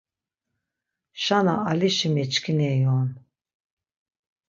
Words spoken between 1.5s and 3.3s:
Alişi meçkineri on.